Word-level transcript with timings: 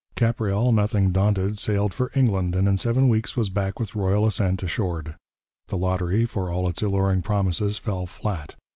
Capreol, 0.15 0.71
nothing 0.71 1.11
daunted, 1.11 1.59
sailed 1.59 1.93
for 1.93 2.09
England, 2.15 2.55
and 2.55 2.67
in 2.67 2.75
seven 2.75 3.07
weeks 3.07 3.37
was 3.37 3.49
back 3.49 3.77
with 3.79 3.93
royal 3.93 4.25
assent 4.25 4.63
assured. 4.63 5.15
The 5.67 5.77
lottery, 5.77 6.25
for 6.25 6.49
all 6.49 6.67
its 6.67 6.81
alluring 6.81 7.21
promises, 7.21 7.77
fell 7.77 8.07
flat. 8.07 8.55